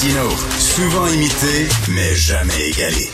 [0.00, 3.10] Martino, souvent imité, mais jamais égalé.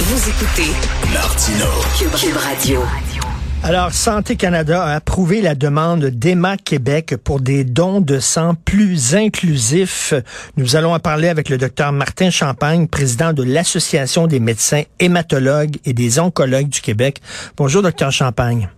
[0.00, 0.70] Vous écoutez
[1.10, 1.64] Martino,
[1.98, 2.80] Cube, Cube Radio.
[3.62, 9.14] Alors, Santé Canada a approuvé la demande d'Emma Québec pour des dons de sang plus
[9.14, 10.12] inclusifs.
[10.58, 15.78] Nous allons en parler avec le docteur Martin Champagne, président de l'Association des médecins hématologues
[15.86, 17.22] et des oncologues du Québec.
[17.56, 18.68] Bonjour, docteur Champagne.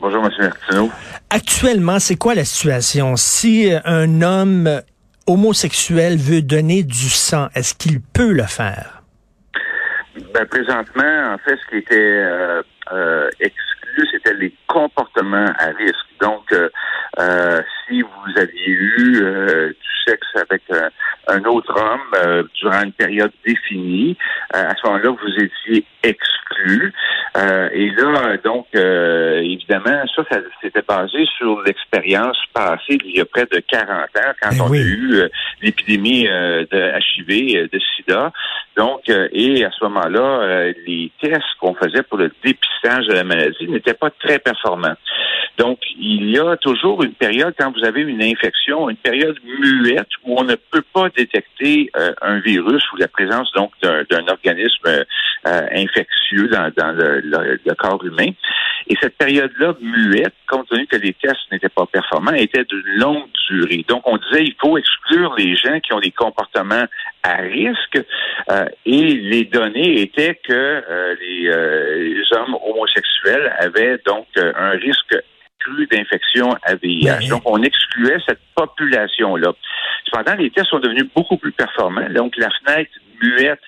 [0.00, 0.32] Bonjour, M.
[0.40, 0.90] Martineau.
[1.30, 3.14] Actuellement, c'est quoi la situation?
[3.16, 4.82] Si un homme
[5.26, 9.02] homosexuel veut donner du sang, est-ce qu'il peut le faire?
[10.34, 15.96] Ben, présentement, en fait, ce qui était euh, euh, exclu, c'était les comportements à risque.
[16.20, 19.12] Donc, euh, si vous aviez eu
[19.70, 20.01] du
[20.52, 24.16] avec un, un autre homme durant une période définie,
[24.52, 26.92] à ce moment-là, vous étiez exclu.
[27.72, 33.46] et là, donc, évidemment, ça, ça s'était basé sur l'expérience passée d'il y a près
[33.50, 34.78] de 40 ans, quand Ben on oui.
[34.78, 35.22] a eu
[35.62, 38.32] l'épidémie de HIV, de SIDA.
[38.76, 43.68] Donc, et à ce moment-là, les tests qu'on faisait pour le dépistage de la maladie
[43.68, 44.96] n'étaient pas très performants.
[45.58, 50.08] Donc, il y a toujours une période, quand vous avez une infection, une période muette
[50.24, 54.86] où on ne peut pas détecter euh, un virus ou la présence donc d'un organisme
[54.88, 58.30] euh, infectieux dans, dans le, le- corps humain.
[58.88, 63.28] Et cette période-là, muette, compte tenu que les tests n'étaient pas performants, était d'une longue
[63.48, 63.84] durée.
[63.88, 66.86] Donc, on disait il faut exclure les gens qui ont des comportements
[67.22, 68.00] à risque.
[68.50, 74.52] euh, et les données étaient que euh, les, euh, les hommes homosexuels avaient donc euh,
[74.56, 75.16] un risque
[75.90, 77.18] d'infection à VIH.
[77.20, 79.52] Mais- Donc, on excluait cette population-là.
[80.04, 82.08] Cependant, les tests sont devenus beaucoup plus performants.
[82.10, 82.90] Donc, la fenêtre
[83.22, 83.60] muette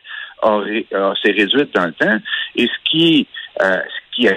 [1.22, 2.18] s'est réduite dans le temps.
[2.56, 3.26] Et ce qui,
[3.62, 4.34] euh, ce qui a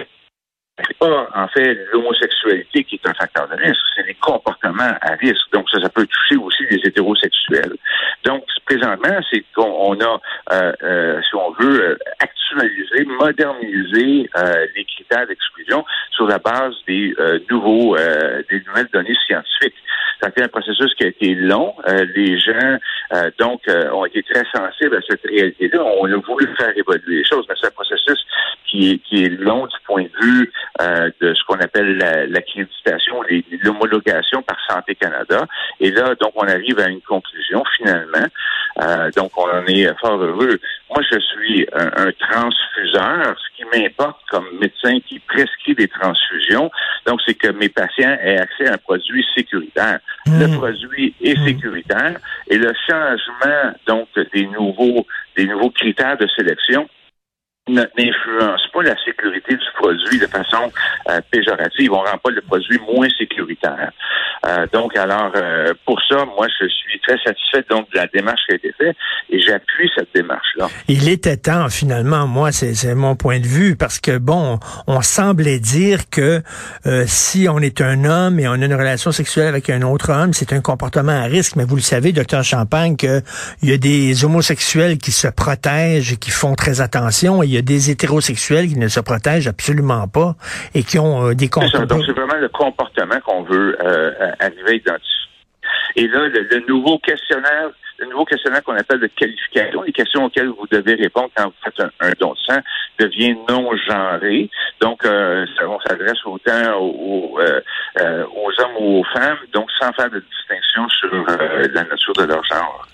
[1.00, 5.52] pas, en fait, l'homosexualité qui est un facteur de risque, c'est les comportements à risque.
[5.52, 7.76] Donc, ça, ça peut toucher aussi les hétérosexuels.
[8.24, 10.20] Donc, présentement, c'est qu'on on a,
[10.54, 16.74] euh, euh, si on veut, euh, actualiser, moderniser euh, les critères d'exclusion sur la base
[16.88, 17.96] des euh, nouveaux,
[18.50, 19.76] des nouvelles données scientifiques.
[20.20, 21.76] Ça a été un processus qui a été long.
[22.16, 22.78] Les gens,
[23.38, 23.62] donc,
[23.94, 25.80] ont été très sensibles à cette réalité-là.
[26.02, 28.20] On a voulu faire évoluer les choses, mais c'est un processus
[28.68, 30.52] qui est, qui est long du point de vue
[31.22, 33.22] de ce qu'on appelle la- l'accréditation,
[33.62, 35.46] l'homologation par Santé Canada.
[35.80, 38.26] Et là, donc, on arrive à une conclusion finalement.
[38.82, 40.60] Euh, donc, on en est fort heureux.
[40.90, 43.36] Moi, je suis un, un transfuseur.
[43.40, 46.70] Ce qui m'importe comme médecin qui prescrit des transfusions,
[47.06, 50.00] donc, c'est que mes patients aient accès à un produit sécuritaire.
[50.28, 50.58] Le Hmm.
[50.58, 52.18] produit est sécuritaire
[52.50, 56.88] et le changement, donc, des nouveaux, des nouveaux critères de sélection
[57.68, 60.72] n'influence pas la sécurité du produit de façon
[61.10, 61.92] euh, péjorative.
[61.92, 63.92] On rend pas le produit moins sécuritaire.
[64.46, 68.42] Euh, donc, alors, euh, pour ça, moi, je suis très satisfait donc de la démarche
[68.48, 68.96] qui a été faite
[69.30, 70.68] et j'appuie cette démarche-là.
[70.88, 75.60] Il était temps, finalement, moi, c'est mon point de vue, parce que, bon, on semblait
[75.60, 76.42] dire que
[76.86, 80.12] euh, si on est un homme et on a une relation sexuelle avec un autre
[80.12, 81.56] homme, c'est un comportement à risque.
[81.56, 83.22] Mais vous le savez, docteur Champagne, qu'il
[83.64, 87.92] y a des homosexuels qui se protègent et qui font très attention, y a des
[87.92, 90.36] hétérosexuels qui ne se protègent absolument pas
[90.74, 91.86] et qui ont euh, des comportements...
[91.86, 95.28] Donc, c'est vraiment le comportement qu'on veut euh, arriver à identifier.
[95.96, 97.70] Et là, le, le nouveau questionnaire,
[98.00, 101.54] le nouveau questionnaire qu'on appelle de qualification, les questions auxquelles vous devez répondre quand vous
[101.64, 102.62] faites un, un don de sang,
[103.00, 104.50] devient non genré.
[104.82, 107.62] Donc, euh, ça, on s'adresse autant aux, aux, euh,
[108.00, 112.14] euh, aux hommes ou aux femmes, donc sans faire de distinction sur euh, la nature
[112.14, 112.88] de leur genre.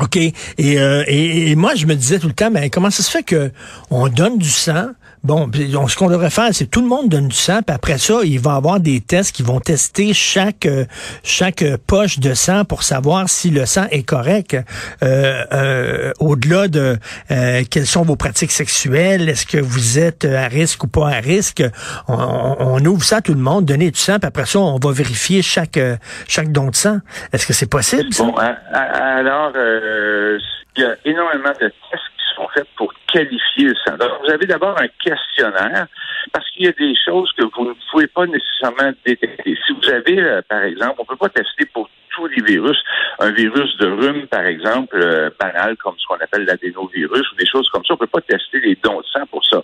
[0.00, 0.16] OK?
[0.16, 3.10] Et, euh, et, et moi, je me disais tout le temps, mais comment ça se
[3.10, 3.50] fait que
[3.90, 4.90] on donne du sang?
[5.24, 5.48] Bon,
[5.78, 8.20] on- ce qu'on devrait faire, c'est tout le monde donne du sang, puis après ça,
[8.24, 10.84] il va y avoir des tests qui vont tester chaque euh,
[11.22, 14.56] chaque euh, poche de sang pour savoir si le sang est correct.
[15.02, 16.98] Euh, euh, Au-delà de
[17.30, 21.20] euh, quelles sont vos pratiques sexuelles, est-ce que vous êtes à risque ou pas à
[21.20, 21.62] risque,
[22.08, 22.14] on,
[22.58, 24.90] on- ouvre ça à tout le monde, donner du sang, puis après ça, on va
[24.92, 25.78] vérifier chaque
[26.26, 26.98] chaque don de sang.
[27.32, 28.08] Est-ce que c'est possible?
[28.18, 33.96] Bon, alors, il y a énormément de tests qui sont faits pour qualifier le sang.
[33.96, 35.86] Donc, vous avez d'abord un questionnaire
[36.32, 39.58] parce qu'il y a des choses que vous ne pouvez pas nécessairement détecter.
[39.66, 42.76] Si vous avez, euh, par exemple, on ne peut pas tester pour tous les virus
[43.18, 47.46] un virus de rhume, par exemple, euh, banal, comme ce qu'on appelle l'adénovirus ou des
[47.46, 47.94] choses comme ça.
[47.94, 49.62] On peut pas tester les dons de sang pour ça.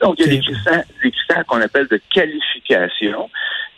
[0.00, 3.30] Donc, il y a des critères, des critères qu'on appelle de qualification.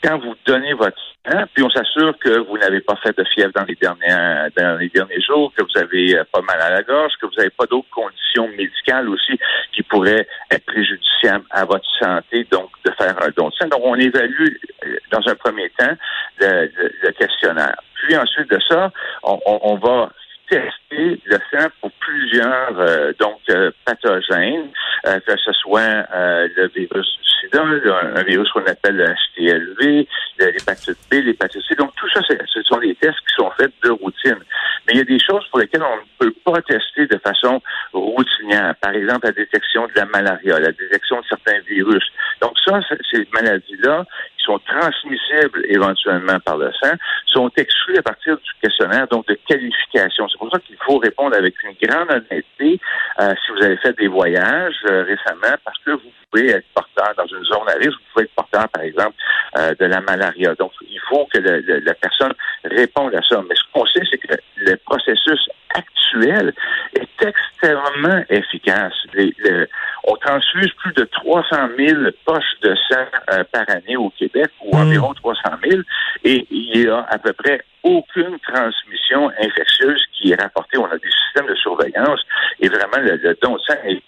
[0.02, 3.52] Quand vous donnez votre sang, puis on s'assure que vous n'avez pas fait de fièvre
[3.54, 6.82] dans les derniers dans les derniers jours, que vous avez euh, pas mal à la
[6.82, 9.38] gorge, que vous n'avez pas d'autres conditions médicales aussi
[9.72, 13.68] qui pourraient être préjudiciables à votre santé, donc de faire un don de sang.
[13.68, 14.48] Donc, on évalue
[14.86, 15.94] euh, dans un premier temps
[16.40, 17.76] le, le- le questionnaire.
[17.94, 18.90] Puis ensuite de ça,
[19.22, 20.10] on, on- on va
[20.48, 24.70] tester le sang pour plusieurs euh, donc euh, pathogènes,
[25.06, 30.06] euh, que ce soit le virus du sida, le- un virus qu'on appelle le HTLV,
[30.38, 31.74] l'hépatite B, l'hépatite C.
[31.74, 34.38] Donc tout ça, ce sont des tests qui sont faits de routine.
[34.86, 37.62] Mais il y a des choses pour lesquelles on ne peut pas tester de façon
[37.92, 38.74] routinière.
[38.80, 42.04] Par exemple, la détection de la malaria, la détection de certains virus.
[42.40, 42.80] Donc ça,
[43.10, 44.04] ces maladies-là,
[44.42, 46.92] qui sont transmissibles éventuellement par le sang,
[47.26, 50.28] sont exclues à partir du questionnaire, donc de qualification.
[50.28, 52.80] C'est pour ça qu'il faut répondre avec une grande honnêteté
[53.20, 57.12] euh, si vous avez fait des voyages euh, récemment, parce que vous pouvez être porteur
[57.16, 59.14] dans une zone à risque, vous pouvez être porteur, par exemple,
[59.58, 60.54] euh, de la malaria.
[60.54, 62.32] Donc, il faut que le- le- la personne
[62.64, 63.40] réponde à ça.
[63.48, 66.52] Mais ce qu'on sait, c'est que le processus actuel
[66.94, 68.94] est extrêmement efficace.
[69.14, 69.68] Les- le-
[70.04, 74.76] on transfuse plus de 300 000 poches de sang euh, par année au Québec, ou
[74.76, 74.80] Mm.
[74.82, 75.82] environ 300 000,
[76.24, 80.78] et il y a à peu près aucune transmission infectieuse qui est rapportée.
[80.78, 82.20] On a des systèmes de surveillance,
[82.60, 84.02] et vraiment, le, le don de sang est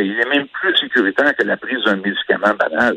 [0.00, 2.96] Il est même plus sécuritaire que la prise d'un médicament banal.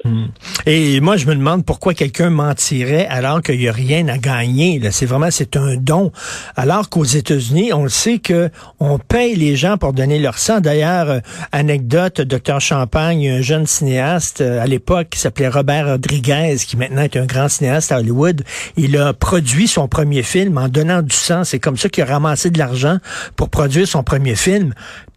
[0.66, 4.82] Et moi, je me demande pourquoi quelqu'un mentirait alors qu'il n'y a rien à gagner.
[4.92, 6.12] C'est vraiment c'est un don.
[6.56, 10.60] Alors qu'aux États-Unis, on le sait que on paye les gens pour donner leur sang.
[10.60, 11.20] D'ailleurs, euh,
[11.52, 17.04] anecdote, docteur Champagne, un jeune cinéaste euh, à l'époque qui s'appelait Robert Rodriguez, qui maintenant
[17.04, 18.44] est un grand cinéaste à Hollywood,
[18.78, 21.44] il a produit son premier film en donnant du sang.
[21.44, 22.98] C'est comme ça qu'il a ramassé de l'argent
[23.36, 24.74] pour produire son premier film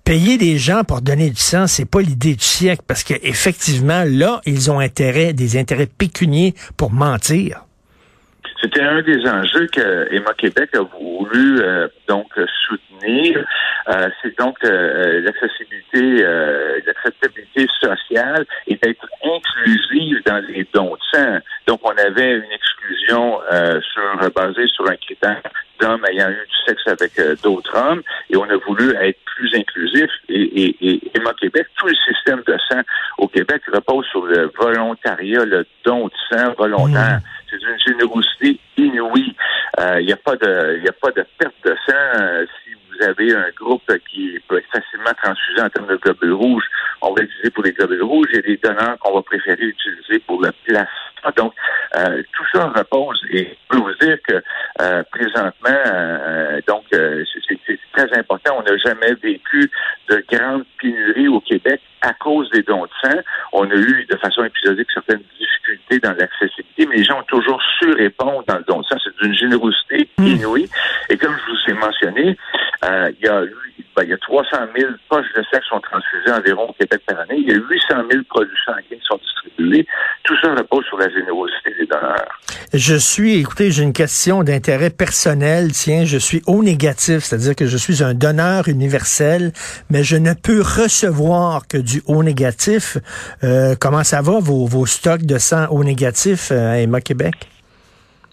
[0.09, 4.05] payer des gens pour donner du sang, c'est pas l'idée du siècle parce que effectivement
[4.07, 7.68] là, ils ont intérêt, des intérêts pécuniers pour mentir.
[8.61, 12.27] C'était un des enjeux que Emma Québec a voulu euh, donc
[12.67, 13.45] soutenir.
[13.89, 21.01] Euh, c'est donc euh, l'accessibilité, euh, l'acceptabilité sociale et d'être inclusive dans les dons de
[21.13, 21.39] sang.
[21.67, 25.41] Donc, on avait une exclusion euh, sur basée sur un critère
[25.81, 29.55] d'hommes ayant eu du sexe avec euh, d'autres hommes, et on a voulu être plus
[29.55, 30.11] inclusif.
[30.29, 32.81] Et, et, et Emma Québec, tout le système de sang
[33.19, 37.21] au Québec repose sur le volontariat, le don de sang volontaire.
[37.51, 39.35] C'est une générosité inouïe.
[40.01, 43.05] Il n'y a pas de, il a pas de perte de sang euh, si vous
[43.05, 46.65] avez un groupe qui peut être facilement transfusé en termes de globules rouges.
[47.01, 48.29] On va l'utiliser pour les globules rouges.
[48.33, 50.89] Il y des donneurs qu'on va préférer utiliser pour le plasma.
[51.37, 51.55] Donc,
[51.97, 53.21] euh, tout ça repose.
[53.31, 54.43] Et je peux vous dire que
[54.81, 58.57] euh, présentement, euh, donc, euh, c'est très important.
[58.59, 59.71] On n'a jamais vécu
[60.09, 63.19] de grande pénurie au Québec à cause des dons de sang.
[63.53, 65.23] On a eu de façon épisodique certaines
[66.03, 68.97] dans l'accessibilité, mais les gens ont toujours su répondre dans le don sang.
[69.03, 70.69] C'est d'une générosité inouïe.
[71.09, 72.37] Et comme je vous ai mentionné,
[72.85, 73.43] euh, il, y a,
[73.97, 77.21] ben, il y a 300 000 poches de qui sont transfusées environ au Québec par
[77.21, 77.37] année.
[77.39, 79.87] Il y a 800 000 produits sanguins qui sont distribués.
[80.25, 81.68] Tout ça repose sur la générosité
[82.75, 85.73] Je suis, écoutez, j'ai une question d'intérêt personnel.
[85.73, 89.53] Tiens, je suis au négatif, c'est-à-dire que je suis un donneur universel,
[89.91, 92.99] mais je ne peux recevoir que du haut négatif.
[93.43, 97.35] Euh, comment ça va, vos, vos stocks de sang au négatif euh, à Emma Québec?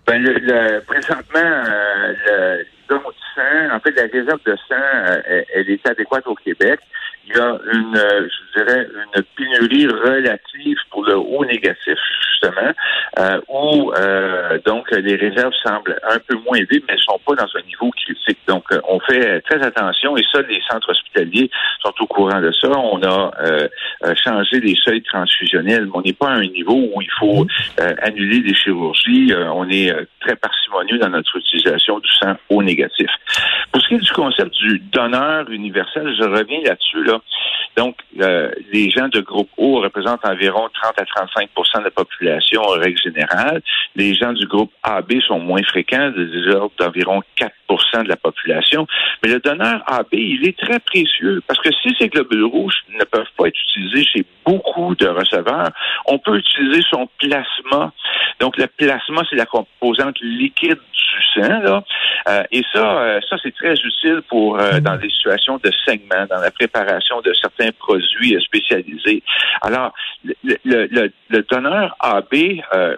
[0.06, 4.76] Ben, le, le- présentement, euh, le don de sang, en fait, la réserve de sang,
[5.10, 6.80] euh, elle, est adéquate au Québec.
[7.28, 12.72] Il y a une, je dirais, une pénurie relative pour le haut négatif, justement,
[13.20, 13.42] euh,
[13.98, 17.62] euh, donc les réserves semblent un peu moins élevées, mais elles sont pas dans un
[17.68, 18.38] niveau critique.
[18.48, 21.50] Donc, euh, on fait très attention et ça, les centres hospitaliers
[21.82, 22.70] sont au courant de ça.
[22.70, 23.68] On a euh,
[24.24, 27.46] changé les seuils transfusionnels, mais on n'est pas à un niveau où il faut
[28.02, 29.34] annuler les chirurgies.
[29.54, 33.10] On est très parcimonieux dans notre utilisation du sang au négatif.
[33.72, 37.04] Pour ce qui est du concept du donneur universel, je reviens là-dessus.
[37.04, 37.20] Là.
[37.78, 42.80] Donc, les gens de groupe O représentent environ 30 à 35% de la population en
[42.80, 43.55] règle générale.
[43.96, 48.88] Les gens du groupe AB sont moins fréquents, des ordres d'environ 4% de la population.
[49.24, 53.04] Mais le donneur AB, il est très précieux parce que si ces globules rouges ne
[53.04, 55.72] peuvent pas être utilisés chez beaucoup de receveurs,
[56.08, 57.92] on peut utiliser son plasma.
[58.40, 61.60] Donc, le plasma, c'est la composante liquide du sang.
[61.62, 61.84] Là.
[62.28, 66.26] Euh, et ça, euh, ça c'est très utile pour euh, dans des situations de saignement,
[66.30, 69.24] dans la préparation de certains produits euh, spécialisés.
[69.62, 69.94] Alors,
[70.24, 72.34] le, le, le, le donneur AB,
[72.74, 72.98] euh,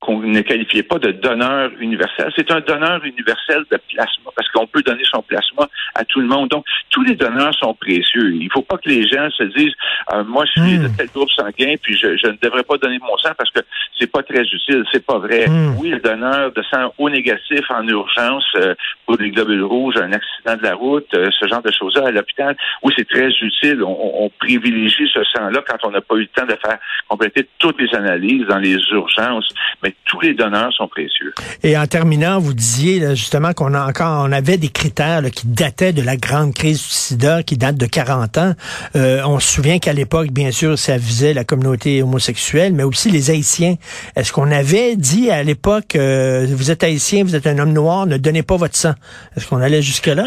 [0.00, 2.32] qu'on ne qualifiait pas de donneur universel.
[2.36, 6.26] C'est un donneur universel de plasma parce qu'on peut donner son plasma à tout le
[6.26, 6.48] monde.
[6.50, 8.32] Donc, tous les donneurs sont précieux.
[8.32, 9.74] Il ne faut pas que les gens se disent,
[10.12, 10.82] euh, moi, je suis Hmm.
[10.84, 13.60] de tel groupe sanguin, puis je, je ne devrais pas donner mon sang parce que
[13.98, 14.84] c'est pas très utile.
[14.92, 15.48] C'est pas vrai.
[15.48, 15.74] Hmm.
[15.80, 18.74] Oui, le donneur de sang au négatif en urgence euh,
[19.04, 22.10] pour des globules rouges, un accident de la route, euh, ce genre de choses-là à
[22.12, 23.82] l'hôpital, oui, c'est très utile.
[23.82, 26.78] On, on- on privilégie ce sang-là quand on n'a pas eu le temps de faire
[27.08, 29.48] compléter toutes les analyses dans les urgences.
[29.82, 31.32] Mais tous les donneurs sont précieux.
[31.62, 35.30] Et en terminant, vous disiez là, justement qu'on a encore, on avait des critères là,
[35.30, 38.52] qui dataient de la grande crise du sida, qui date de 40 ans.
[38.96, 43.10] Euh, on se souvient qu'à l'époque, bien sûr, ça visait la communauté homosexuelle, mais aussi
[43.10, 43.76] les Haïtiens.
[44.16, 48.06] Est-ce qu'on avait dit à l'époque, euh, vous êtes Haïtien, vous êtes un homme noir,
[48.06, 48.94] ne donnez pas votre sang?
[49.36, 50.26] Est-ce qu'on allait jusque-là?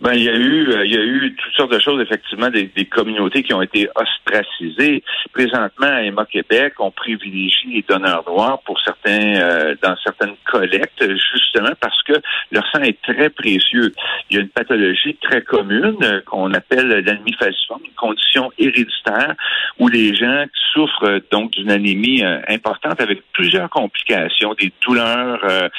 [0.00, 2.50] Ben, il y a eu, euh, il y a eu toutes sortes de choses, effectivement,
[2.50, 5.02] des, des communautés qui ont été ostracisées.
[5.32, 11.02] Présentement, à Emma Québec, on privilégie les donneurs noirs pour certains, euh, dans certaines collectes,
[11.32, 12.14] justement parce que
[12.50, 13.92] leur sang est très précieux.
[14.30, 19.34] Il y a une pathologie très commune euh, qu'on appelle l'anémie falciforme, une condition héréditaire
[19.78, 25.70] où les gens souffrent euh, donc d'une anémie importante avec plusieurs complications, des douleurs,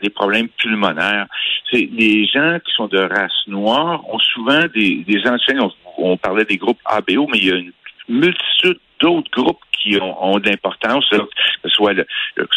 [0.00, 1.26] des problèmes pulmonaires.
[1.70, 6.16] C'est les gens qui sont de race noire ont souvent des, des anciens, on, on
[6.16, 7.72] parlait des groupes ABO, mais il y a une
[8.08, 10.50] multitude d'autres groupes qui ont, ont là,
[11.18, 11.28] que
[11.64, 12.06] ce soit le-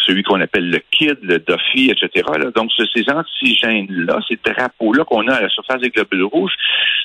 [0.06, 2.26] celui qu'on appelle le KID, le DOFI, etc.
[2.38, 2.50] là.
[2.54, 6.52] Donc, ce- ces antigènes-là, ces drapeaux-là qu'on a à la surface des globules rouges,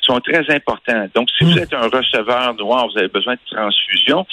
[0.02, 1.06] sont très importants.
[1.14, 4.26] Donc, si vous êtes un receveur noir, vous avez besoin de transfusion,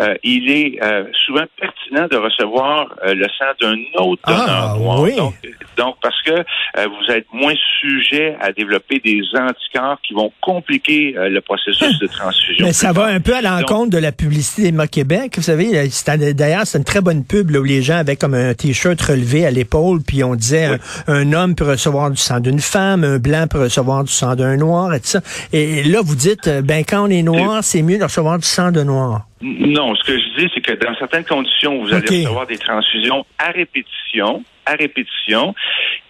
[0.00, 4.74] euh, il est euh, souvent pertinent de recevoir euh, le sang d'un autre donneur Ah,
[4.78, 5.00] noir.
[5.00, 5.16] oui.
[5.16, 5.34] Donc,
[5.76, 6.42] donc, parce que euh,
[6.86, 12.06] vous êtes moins sujet à développer des anticorps qui vont compliquer euh, le processus de
[12.18, 12.66] transfusion.
[12.66, 15.23] Mais ça va un peu à l'encontre de la publicité d'Emma Québec.
[15.36, 18.34] Vous savez, c'était- d'ailleurs, c'est une très bonne pub là, où les gens avaient comme
[18.34, 20.76] un t-shirt relevé à l'épaule, puis on disait Oui.
[21.08, 24.34] un, un homme peut recevoir du sang d'une femme, un blanc peut recevoir du sang
[24.36, 25.20] d'un noir, et tout ça.
[25.52, 28.46] Et là, vous dites, euh, ben quand on est noir, c'est mieux de recevoir du
[28.46, 29.26] sang de noir.
[29.42, 33.24] Non, ce que je dis, c'est que dans certaines conditions, vous allez recevoir des transfusions
[33.38, 35.54] à répétition, à répétition.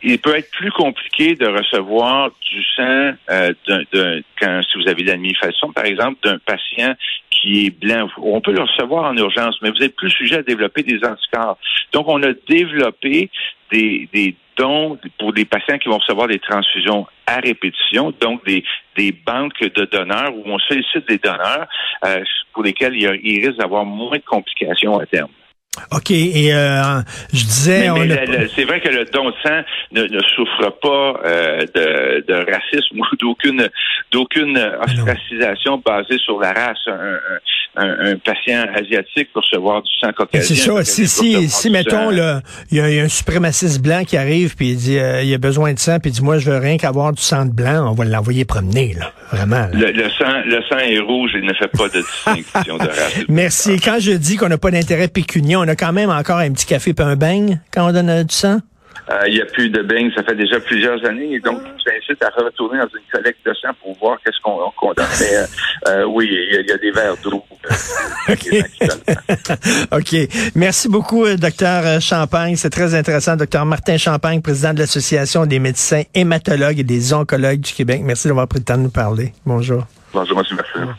[0.02, 4.88] Il peut être plus compliqué de recevoir du sang euh, d'un, d'un- quand si vous
[4.88, 6.94] avez falciforme, par exemple, d'un patient
[7.30, 8.08] qui est blanc.
[8.18, 11.58] On peut le recevoir en urgence, mais vous êtes plus sujet à développer des anticorps.
[11.92, 13.30] Donc, on a développé
[13.72, 18.62] des, des dons pour des patients qui vont recevoir des transfusions à répétition, donc des,
[18.96, 21.66] des banques de donneurs où on sollicite des donneurs
[22.04, 25.30] euh, pour lesquels il, y a, il risque d'avoir moins de complications à terme.
[25.92, 27.00] OK, et euh,
[27.32, 27.88] je disais...
[28.54, 29.62] C'est vrai que le don de sang
[29.92, 33.68] ne, ne souffre pas euh, de, de racisme ou d'aucune
[34.12, 36.78] d'aucune ostracisation basée sur la race.
[36.86, 37.40] Un, un-
[37.76, 40.56] un- un patient asiatique pour recevoir du sang caucasien.
[40.56, 40.84] C'est ça.
[40.84, 42.40] Si, si, si mettons, il
[42.70, 45.72] y, y a un suprémaciste blanc qui arrive, puis il dit, euh, il a besoin
[45.72, 47.92] de sang, puis il dit, moi, je veux rien qu'avoir du sang de blanc, on
[47.94, 49.12] va l'envoyer promener, là.
[49.32, 49.56] Vraiment.
[49.56, 49.70] là.
[49.72, 53.14] Le, le sang, le sang est rouge, il ne fait pas de distinction de race.
[53.28, 53.80] Merci.
[53.80, 56.66] Quand je dis qu'on n'a pas d'intérêt pécunier, on a quand même encore un petit
[56.66, 58.58] café et un beigne quand on donne euh, du sang?
[59.10, 61.34] Euh, il n'y a plus de beignes, ça fait déjà plusieurs années.
[61.34, 64.92] Et donc, je t'incite à retourner dans une collecte de sang pour voir qu'est-ce qu'on
[64.94, 65.06] donne.
[65.20, 65.46] Mais euh,
[65.88, 67.44] euh, oui, il y, a- il y a des verres d'eau.
[69.92, 70.16] OK.
[70.54, 72.56] Merci beaucoup, docteur Champagne.
[72.56, 73.36] C'est très intéressant.
[73.36, 78.00] Docteur Martin Champagne, président de l'Association des médecins hématologues et des oncologues du Québec.
[78.02, 79.32] Merci d'avoir pris le temps de nous parler.
[79.44, 79.86] Bonjour.
[80.12, 80.56] Bonjour, M.
[80.56, 80.96] Martin.